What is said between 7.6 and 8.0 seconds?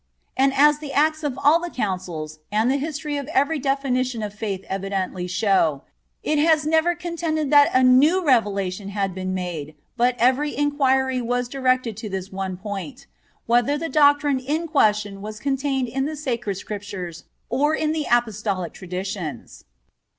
a